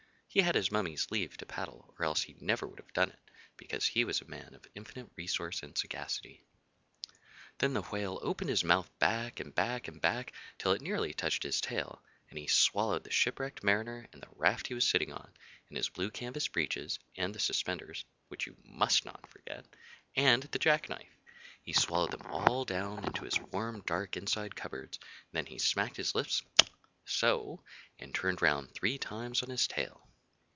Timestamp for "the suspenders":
17.35-18.05